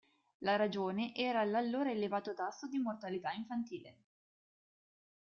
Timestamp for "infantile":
3.33-3.97